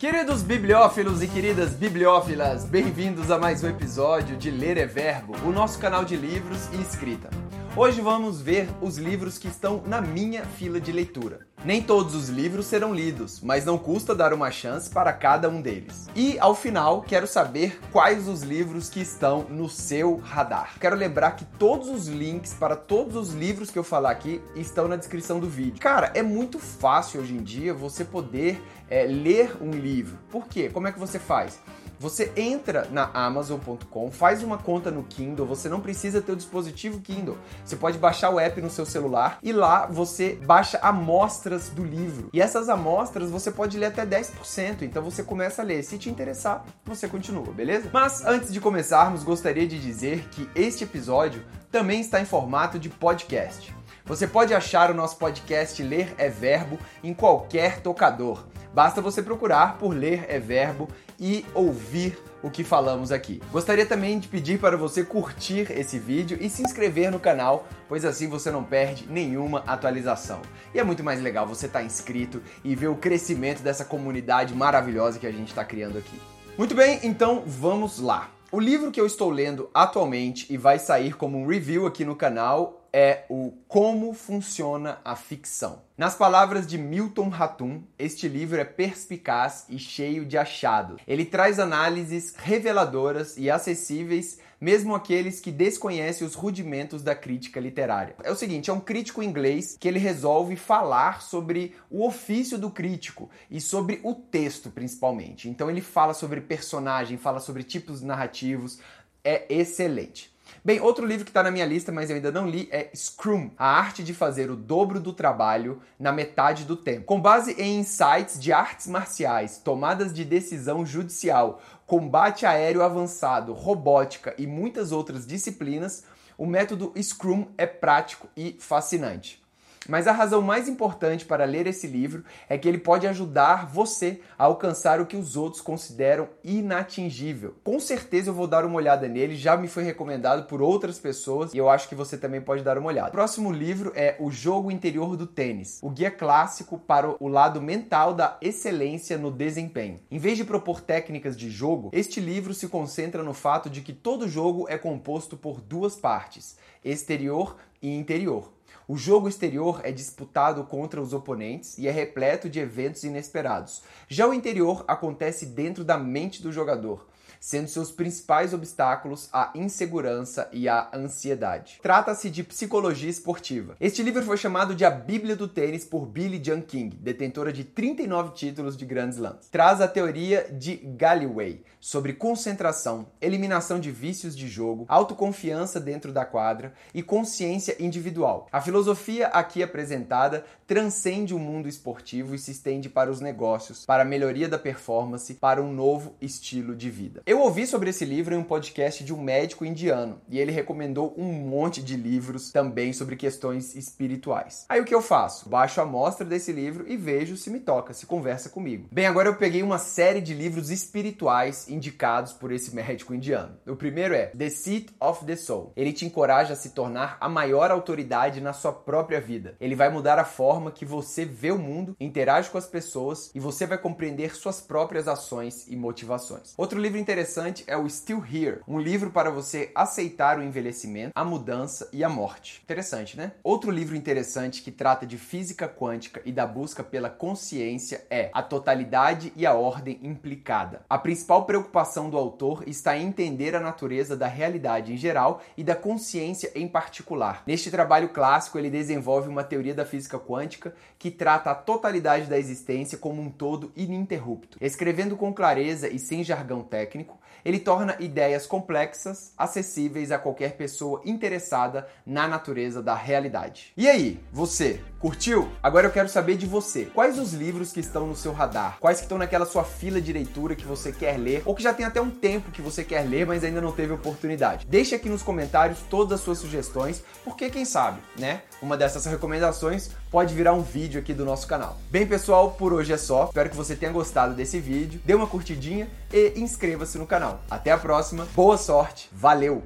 Queridos 0.00 0.42
bibliófilos 0.42 1.22
e 1.22 1.28
queridas 1.28 1.74
bibliófilas, 1.74 2.64
bem-vindos 2.64 3.30
a 3.30 3.36
mais 3.36 3.62
um 3.62 3.68
episódio 3.68 4.34
de 4.34 4.50
Ler 4.50 4.78
é 4.78 4.86
Verbo, 4.86 5.36
o 5.46 5.52
nosso 5.52 5.78
canal 5.78 6.06
de 6.06 6.16
livros 6.16 6.70
e 6.72 6.80
escrita. 6.80 7.28
Hoje 7.76 8.00
vamos 8.00 8.40
ver 8.40 8.68
os 8.82 8.98
livros 8.98 9.38
que 9.38 9.46
estão 9.46 9.80
na 9.86 10.00
minha 10.00 10.44
fila 10.44 10.80
de 10.80 10.90
leitura. 10.90 11.46
Nem 11.64 11.80
todos 11.80 12.16
os 12.16 12.28
livros 12.28 12.66
serão 12.66 12.92
lidos, 12.92 13.40
mas 13.40 13.64
não 13.64 13.78
custa 13.78 14.12
dar 14.12 14.32
uma 14.32 14.50
chance 14.50 14.90
para 14.90 15.12
cada 15.12 15.48
um 15.48 15.62
deles. 15.62 16.08
E 16.16 16.36
ao 16.40 16.52
final, 16.52 17.00
quero 17.00 17.28
saber 17.28 17.78
quais 17.92 18.26
os 18.26 18.42
livros 18.42 18.88
que 18.88 19.00
estão 19.00 19.46
no 19.48 19.68
seu 19.68 20.16
radar. 20.16 20.74
Quero 20.80 20.96
lembrar 20.96 21.36
que 21.36 21.44
todos 21.44 21.88
os 21.88 22.08
links 22.08 22.52
para 22.52 22.74
todos 22.74 23.14
os 23.14 23.34
livros 23.34 23.70
que 23.70 23.78
eu 23.78 23.84
falar 23.84 24.10
aqui 24.10 24.42
estão 24.56 24.88
na 24.88 24.96
descrição 24.96 25.38
do 25.38 25.48
vídeo. 25.48 25.80
Cara, 25.80 26.10
é 26.12 26.22
muito 26.22 26.58
fácil 26.58 27.20
hoje 27.20 27.34
em 27.34 27.42
dia 27.42 27.72
você 27.72 28.04
poder 28.04 28.60
é, 28.88 29.04
ler 29.04 29.56
um 29.62 29.70
livro. 29.70 30.18
Por 30.28 30.48
quê? 30.48 30.68
Como 30.68 30.88
é 30.88 30.92
que 30.92 30.98
você 30.98 31.20
faz? 31.20 31.60
Você 32.00 32.32
entra 32.34 32.88
na 32.90 33.10
Amazon.com, 33.12 34.10
faz 34.10 34.42
uma 34.42 34.56
conta 34.56 34.90
no 34.90 35.02
Kindle, 35.02 35.44
você 35.44 35.68
não 35.68 35.82
precisa 35.82 36.22
ter 36.22 36.32
o 36.32 36.36
dispositivo 36.36 36.98
Kindle. 36.98 37.36
Você 37.62 37.76
pode 37.76 37.98
baixar 37.98 38.30
o 38.30 38.40
app 38.40 38.58
no 38.62 38.70
seu 38.70 38.86
celular 38.86 39.38
e 39.42 39.52
lá 39.52 39.84
você 39.84 40.40
baixa 40.46 40.78
amostras 40.78 41.68
do 41.68 41.84
livro. 41.84 42.30
E 42.32 42.40
essas 42.40 42.70
amostras 42.70 43.30
você 43.30 43.50
pode 43.50 43.76
ler 43.76 43.88
até 43.88 44.06
10%, 44.06 44.80
então 44.80 45.02
você 45.02 45.22
começa 45.22 45.60
a 45.60 45.64
ler. 45.64 45.82
Se 45.82 45.98
te 45.98 46.08
interessar, 46.08 46.64
você 46.86 47.06
continua, 47.06 47.52
beleza? 47.52 47.90
Mas 47.92 48.24
antes 48.24 48.50
de 48.50 48.62
começarmos, 48.62 49.22
gostaria 49.22 49.68
de 49.68 49.78
dizer 49.78 50.26
que 50.30 50.48
este 50.54 50.84
episódio 50.84 51.44
também 51.70 52.00
está 52.00 52.18
em 52.18 52.24
formato 52.24 52.78
de 52.78 52.88
podcast. 52.88 53.74
Você 54.06 54.26
pode 54.26 54.54
achar 54.54 54.90
o 54.90 54.94
nosso 54.94 55.18
podcast 55.18 55.82
Ler 55.82 56.14
é 56.16 56.30
Verbo 56.30 56.78
em 57.04 57.12
qualquer 57.12 57.80
tocador. 57.80 58.46
Basta 58.72 59.02
você 59.02 59.22
procurar 59.22 59.78
por 59.78 59.94
Ler 59.94 60.24
é 60.28 60.38
Verbo 60.38 60.88
e 61.20 61.44
ouvir 61.54 62.18
o 62.42 62.50
que 62.50 62.64
falamos 62.64 63.12
aqui. 63.12 63.40
Gostaria 63.52 63.84
também 63.84 64.18
de 64.18 64.26
pedir 64.26 64.58
para 64.58 64.76
você 64.76 65.04
curtir 65.04 65.70
esse 65.70 65.98
vídeo 65.98 66.38
e 66.40 66.48
se 66.48 66.62
inscrever 66.62 67.10
no 67.10 67.20
canal, 67.20 67.68
pois 67.88 68.04
assim 68.04 68.28
você 68.28 68.50
não 68.50 68.64
perde 68.64 69.06
nenhuma 69.08 69.62
atualização. 69.66 70.40
E 70.74 70.80
é 70.80 70.84
muito 70.84 71.04
mais 71.04 71.20
legal 71.20 71.46
você 71.46 71.66
estar 71.66 71.80
tá 71.80 71.84
inscrito 71.84 72.42
e 72.64 72.74
ver 72.74 72.88
o 72.88 72.96
crescimento 72.96 73.62
dessa 73.62 73.84
comunidade 73.84 74.54
maravilhosa 74.54 75.18
que 75.18 75.26
a 75.26 75.32
gente 75.32 75.48
está 75.48 75.64
criando 75.64 75.98
aqui. 75.98 76.18
Muito 76.56 76.74
bem, 76.74 77.00
então 77.02 77.42
vamos 77.46 77.98
lá. 77.98 78.30
O 78.50 78.58
livro 78.58 78.90
que 78.90 79.00
eu 79.00 79.06
estou 79.06 79.30
lendo 79.30 79.70
atualmente 79.72 80.52
e 80.52 80.56
vai 80.56 80.78
sair 80.78 81.14
como 81.16 81.38
um 81.38 81.46
review 81.46 81.86
aqui 81.86 82.04
no 82.04 82.16
canal 82.16 82.79
é 82.92 83.24
o 83.28 83.52
Como 83.68 84.12
Funciona 84.12 84.98
a 85.04 85.14
Ficção. 85.14 85.82
Nas 85.96 86.14
palavras 86.14 86.66
de 86.66 86.78
Milton 86.78 87.28
Ratum, 87.28 87.82
este 87.98 88.26
livro 88.26 88.58
é 88.60 88.64
perspicaz 88.64 89.66
e 89.68 89.78
cheio 89.78 90.24
de 90.24 90.38
achado. 90.38 90.96
Ele 91.06 91.24
traz 91.24 91.58
análises 91.58 92.34
reveladoras 92.36 93.36
e 93.36 93.50
acessíveis, 93.50 94.38
mesmo 94.60 94.94
aqueles 94.94 95.40
que 95.40 95.52
desconhecem 95.52 96.26
os 96.26 96.34
rudimentos 96.34 97.02
da 97.02 97.14
crítica 97.14 97.60
literária. 97.60 98.14
É 98.22 98.30
o 98.30 98.36
seguinte, 98.36 98.70
é 98.70 98.72
um 98.72 98.80
crítico 98.80 99.22
inglês 99.22 99.76
que 99.78 99.88
ele 99.88 99.98
resolve 99.98 100.56
falar 100.56 101.22
sobre 101.22 101.74
o 101.90 102.06
ofício 102.06 102.58
do 102.58 102.70
crítico 102.70 103.30
e 103.50 103.60
sobre 103.60 104.00
o 104.02 104.14
texto, 104.14 104.70
principalmente. 104.70 105.48
Então 105.48 105.70
ele 105.70 105.80
fala 105.80 106.14
sobre 106.14 106.40
personagem, 106.40 107.16
fala 107.16 107.40
sobre 107.40 107.62
tipos 107.62 108.02
narrativos, 108.02 108.80
é 109.22 109.44
excelente. 109.48 110.30
Bem, 110.64 110.80
outro 110.80 111.06
livro 111.06 111.24
que 111.24 111.30
está 111.30 111.42
na 111.42 111.50
minha 111.50 111.64
lista, 111.64 111.90
mas 111.90 112.10
eu 112.10 112.16
ainda 112.16 112.30
não 112.30 112.46
li, 112.46 112.68
é 112.70 112.90
Scrum, 112.94 113.50
a 113.56 113.66
arte 113.66 114.02
de 114.02 114.12
fazer 114.12 114.50
o 114.50 114.56
dobro 114.56 115.00
do 115.00 115.12
trabalho 115.12 115.80
na 115.98 116.12
metade 116.12 116.64
do 116.64 116.76
tempo. 116.76 117.06
Com 117.06 117.20
base 117.20 117.52
em 117.52 117.78
insights 117.78 118.38
de 118.38 118.52
artes 118.52 118.86
marciais, 118.86 119.58
tomadas 119.58 120.12
de 120.12 120.24
decisão 120.24 120.84
judicial, 120.84 121.60
combate 121.86 122.44
aéreo 122.46 122.82
avançado, 122.82 123.52
robótica 123.52 124.34
e 124.38 124.46
muitas 124.46 124.92
outras 124.92 125.26
disciplinas, 125.26 126.04
o 126.36 126.46
método 126.46 126.92
Scrum 127.02 127.48
é 127.58 127.66
prático 127.66 128.28
e 128.36 128.56
fascinante. 128.58 129.42
Mas 129.90 130.06
a 130.06 130.12
razão 130.12 130.40
mais 130.40 130.68
importante 130.68 131.24
para 131.24 131.44
ler 131.44 131.66
esse 131.66 131.88
livro 131.88 132.22
é 132.48 132.56
que 132.56 132.68
ele 132.68 132.78
pode 132.78 133.08
ajudar 133.08 133.66
você 133.66 134.20
a 134.38 134.44
alcançar 134.44 135.00
o 135.00 135.06
que 135.06 135.16
os 135.16 135.36
outros 135.36 135.60
consideram 135.60 136.28
inatingível. 136.44 137.56
Com 137.64 137.80
certeza 137.80 138.30
eu 138.30 138.34
vou 138.34 138.46
dar 138.46 138.64
uma 138.64 138.76
olhada 138.76 139.08
nele, 139.08 139.34
já 139.34 139.56
me 139.56 139.66
foi 139.66 139.82
recomendado 139.82 140.46
por 140.46 140.62
outras 140.62 141.00
pessoas 141.00 141.52
e 141.52 141.58
eu 141.58 141.68
acho 141.68 141.88
que 141.88 141.96
você 141.96 142.16
também 142.16 142.40
pode 142.40 142.62
dar 142.62 142.78
uma 142.78 142.86
olhada. 142.86 143.08
O 143.08 143.12
próximo 143.12 143.50
livro 143.50 143.92
é 143.96 144.14
O 144.20 144.30
Jogo 144.30 144.70
Interior 144.70 145.16
do 145.16 145.26
Tênis, 145.26 145.80
o 145.82 145.90
guia 145.90 146.10
clássico 146.10 146.78
para 146.78 147.12
o 147.18 147.26
lado 147.26 147.60
mental 147.60 148.14
da 148.14 148.38
excelência 148.40 149.18
no 149.18 149.28
desempenho. 149.28 149.98
Em 150.08 150.18
vez 150.18 150.38
de 150.38 150.44
propor 150.44 150.80
técnicas 150.80 151.36
de 151.36 151.50
jogo, 151.50 151.90
este 151.92 152.20
livro 152.20 152.54
se 152.54 152.68
concentra 152.68 153.24
no 153.24 153.34
fato 153.34 153.68
de 153.68 153.80
que 153.80 153.92
todo 153.92 154.28
jogo 154.28 154.66
é 154.68 154.78
composto 154.78 155.36
por 155.36 155.60
duas 155.60 155.96
partes, 155.96 156.56
exterior 156.84 157.56
e 157.82 157.92
interior. 157.92 158.52
O 158.88 158.96
jogo 158.96 159.28
exterior 159.28 159.80
é 159.84 159.92
disputado 159.92 160.64
contra 160.64 161.00
os 161.00 161.12
oponentes 161.12 161.78
e 161.78 161.86
é 161.86 161.90
repleto 161.90 162.48
de 162.48 162.58
eventos 162.58 163.04
inesperados. 163.04 163.82
Já 164.08 164.26
o 164.26 164.34
interior 164.34 164.84
acontece 164.88 165.46
dentro 165.46 165.84
da 165.84 165.96
mente 165.96 166.42
do 166.42 166.50
jogador, 166.50 167.06
sendo 167.40 167.68
seus 167.68 167.90
principais 167.90 168.52
obstáculos 168.52 169.28
a 169.32 169.50
insegurança 169.54 170.48
e 170.52 170.68
a 170.68 170.90
ansiedade. 170.94 171.80
Trata-se 171.82 172.28
de 172.28 172.44
psicologia 172.44 173.08
esportiva. 173.08 173.74
Este 173.80 174.02
livro 174.02 174.22
foi 174.22 174.36
chamado 174.36 174.74
de 174.74 174.84
A 174.84 174.90
Bíblia 174.90 175.34
do 175.34 175.48
Tênis 175.48 175.84
por 175.84 176.06
Billie 176.06 176.42
Jean 176.42 176.60
King, 176.60 176.94
detentora 176.96 177.52
de 177.52 177.64
39 177.64 178.34
títulos 178.34 178.76
de 178.76 178.84
Grand 178.84 179.08
Slams. 179.08 179.48
Traz 179.50 179.80
a 179.80 179.88
teoria 179.88 180.46
de 180.52 180.76
Galloway 180.76 181.64
sobre 181.80 182.12
concentração, 182.12 183.06
eliminação 183.20 183.80
de 183.80 183.90
vícios 183.90 184.36
de 184.36 184.46
jogo, 184.46 184.84
autoconfiança 184.86 185.80
dentro 185.80 186.12
da 186.12 186.26
quadra 186.26 186.74
e 186.92 187.02
consciência 187.02 187.74
individual. 187.80 188.46
A 188.52 188.60
filosofia 188.60 189.28
aqui 189.28 189.62
apresentada 189.62 190.44
transcende 190.66 191.34
o 191.34 191.38
mundo 191.38 191.68
esportivo 191.68 192.34
e 192.34 192.38
se 192.38 192.50
estende 192.50 192.88
para 192.88 193.10
os 193.10 193.20
negócios, 193.20 193.86
para 193.86 194.02
a 194.02 194.06
melhoria 194.06 194.48
da 194.48 194.58
performance, 194.58 195.34
para 195.34 195.62
um 195.62 195.72
novo 195.72 196.14
estilo 196.20 196.76
de 196.76 196.90
vida. 196.90 197.22
Eu 197.30 197.42
ouvi 197.42 197.64
sobre 197.64 197.90
esse 197.90 198.04
livro 198.04 198.34
em 198.34 198.38
um 198.38 198.42
podcast 198.42 199.04
de 199.04 199.14
um 199.14 199.22
médico 199.22 199.64
indiano 199.64 200.20
e 200.28 200.40
ele 200.40 200.50
recomendou 200.50 201.14
um 201.16 201.32
monte 201.32 201.80
de 201.80 201.94
livros 201.94 202.50
também 202.50 202.92
sobre 202.92 203.14
questões 203.14 203.76
espirituais. 203.76 204.66
Aí 204.68 204.80
o 204.80 204.84
que 204.84 204.92
eu 204.92 205.00
faço? 205.00 205.48
Baixo 205.48 205.80
a 205.80 205.84
amostra 205.84 206.26
desse 206.26 206.50
livro 206.50 206.86
e 206.88 206.96
vejo 206.96 207.36
se 207.36 207.48
me 207.48 207.60
toca, 207.60 207.94
se 207.94 208.04
conversa 208.04 208.48
comigo. 208.48 208.88
Bem, 208.90 209.06
agora 209.06 209.28
eu 209.28 209.36
peguei 209.36 209.62
uma 209.62 209.78
série 209.78 210.20
de 210.20 210.34
livros 210.34 210.70
espirituais 210.70 211.68
indicados 211.68 212.32
por 212.32 212.50
esse 212.50 212.74
médico 212.74 213.14
indiano. 213.14 213.56
O 213.64 213.76
primeiro 213.76 214.12
é 214.12 214.26
The 214.36 214.50
Seat 214.50 214.88
of 215.00 215.24
the 215.24 215.36
Soul. 215.36 215.72
Ele 215.76 215.92
te 215.92 216.04
encoraja 216.04 216.54
a 216.54 216.56
se 216.56 216.70
tornar 216.70 217.16
a 217.20 217.28
maior 217.28 217.70
autoridade 217.70 218.40
na 218.40 218.52
sua 218.52 218.72
própria 218.72 219.20
vida. 219.20 219.54
Ele 219.60 219.76
vai 219.76 219.88
mudar 219.88 220.18
a 220.18 220.24
forma 220.24 220.72
que 220.72 220.84
você 220.84 221.24
vê 221.24 221.52
o 221.52 221.58
mundo, 221.58 221.94
interage 222.00 222.50
com 222.50 222.58
as 222.58 222.66
pessoas 222.66 223.30
e 223.32 223.38
você 223.38 223.66
vai 223.66 223.78
compreender 223.78 224.34
suas 224.34 224.60
próprias 224.60 225.06
ações 225.06 225.68
e 225.68 225.76
motivações. 225.76 226.54
Outro 226.58 226.80
livro 226.80 226.98
interessante 226.98 227.19
interessante 227.20 227.64
é 227.66 227.76
o 227.76 227.86
Still 227.86 228.24
Here, 228.24 228.60
um 228.66 228.80
livro 228.80 229.10
para 229.10 229.30
você 229.30 229.70
aceitar 229.74 230.38
o 230.38 230.42
envelhecimento, 230.42 231.12
a 231.14 231.22
mudança 231.22 231.86
e 231.92 232.02
a 232.02 232.08
morte. 232.08 232.62
Interessante, 232.64 233.14
né? 233.14 233.32
Outro 233.44 233.70
livro 233.70 233.94
interessante 233.94 234.62
que 234.62 234.70
trata 234.70 235.04
de 235.04 235.18
física 235.18 235.68
quântica 235.68 236.22
e 236.24 236.32
da 236.32 236.46
busca 236.46 236.82
pela 236.82 237.10
consciência 237.10 238.06
é 238.08 238.30
A 238.32 238.42
Totalidade 238.42 239.34
e 239.36 239.44
a 239.44 239.52
Ordem 239.52 240.00
Implicada. 240.02 240.80
A 240.88 240.96
principal 240.96 241.44
preocupação 241.44 242.08
do 242.08 242.16
autor 242.16 242.64
está 242.66 242.96
em 242.96 243.08
entender 243.08 243.54
a 243.54 243.60
natureza 243.60 244.16
da 244.16 244.26
realidade 244.26 244.94
em 244.94 244.96
geral 244.96 245.42
e 245.58 245.62
da 245.62 245.76
consciência 245.76 246.50
em 246.54 246.66
particular. 246.66 247.42
Neste 247.46 247.70
trabalho 247.70 248.08
clássico, 248.08 248.58
ele 248.58 248.70
desenvolve 248.70 249.28
uma 249.28 249.44
teoria 249.44 249.74
da 249.74 249.84
física 249.84 250.18
quântica 250.18 250.74
que 250.98 251.10
trata 251.10 251.50
a 251.50 251.54
totalidade 251.54 252.30
da 252.30 252.38
existência 252.38 252.96
como 252.96 253.20
um 253.20 253.30
todo 253.30 253.70
ininterrupto. 253.76 254.56
Escrevendo 254.58 255.18
com 255.18 255.34
clareza 255.34 255.86
e 255.86 255.98
sem 255.98 256.24
jargão 256.24 256.62
técnico, 256.62 257.09
ele 257.44 257.58
torna 257.58 257.96
ideias 257.98 258.46
complexas 258.46 259.32
acessíveis 259.36 260.10
a 260.10 260.18
qualquer 260.18 260.56
pessoa 260.56 261.00
interessada 261.04 261.88
na 262.04 262.28
natureza 262.28 262.82
da 262.82 262.94
realidade. 262.94 263.72
E 263.76 263.88
aí, 263.88 264.20
você 264.32 264.80
curtiu? 264.98 265.50
Agora 265.62 265.86
eu 265.86 265.92
quero 265.92 266.08
saber 266.08 266.36
de 266.36 266.46
você. 266.46 266.86
Quais 266.86 267.18
os 267.18 267.32
livros 267.32 267.72
que 267.72 267.80
estão 267.80 268.06
no 268.06 268.16
seu 268.16 268.32
radar? 268.32 268.78
Quais 268.78 268.98
que 268.98 269.04
estão 269.04 269.18
naquela 269.18 269.46
sua 269.46 269.64
fila 269.64 270.00
de 270.00 270.12
leitura 270.12 270.54
que 270.54 270.66
você 270.66 270.92
quer 270.92 271.16
ler 271.16 271.42
ou 271.46 271.54
que 271.54 271.62
já 271.62 271.72
tem 271.72 271.86
até 271.86 272.00
um 272.00 272.10
tempo 272.10 272.50
que 272.50 272.60
você 272.60 272.84
quer 272.84 273.08
ler, 273.08 273.26
mas 273.26 273.42
ainda 273.42 273.60
não 273.60 273.72
teve 273.72 273.92
oportunidade? 273.92 274.66
Deixe 274.66 274.94
aqui 274.94 275.08
nos 275.08 275.22
comentários 275.22 275.80
todas 275.88 276.18
as 276.18 276.24
suas 276.24 276.38
sugestões, 276.38 277.02
porque 277.24 277.48
quem 277.48 277.64
sabe, 277.64 278.00
né? 278.18 278.42
Uma 278.60 278.76
dessas 278.76 279.06
recomendações 279.06 279.90
pode 280.10 280.34
virar 280.34 280.52
um 280.52 280.62
vídeo 280.62 281.00
aqui 281.00 281.14
do 281.14 281.24
nosso 281.24 281.46
canal. 281.46 281.78
Bem, 281.90 282.06
pessoal, 282.06 282.50
por 282.52 282.72
hoje 282.72 282.92
é 282.92 282.96
só. 282.96 283.26
Espero 283.26 283.48
que 283.48 283.56
você 283.56 283.76
tenha 283.76 283.92
gostado 283.92 284.34
desse 284.34 284.58
vídeo. 284.58 285.00
Dê 285.04 285.14
uma 285.14 285.26
curtidinha 285.26 285.88
e 286.12 286.34
inscreva-se 286.36 286.98
no 286.98 287.06
canal. 287.06 287.40
Até 287.50 287.70
a 287.70 287.78
próxima. 287.78 288.26
Boa 288.34 288.58
sorte. 288.58 289.08
Valeu. 289.12 289.62